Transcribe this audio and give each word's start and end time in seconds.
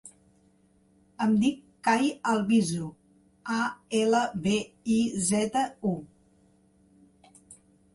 Em 1.25 1.35
dic 1.43 1.59
Cai 1.89 2.09
Albizu: 2.33 2.89
a, 3.59 3.61
ela, 4.03 4.25
be, 4.49 4.59
i, 4.99 5.01
zeta, 5.31 5.67
u. 5.95 7.35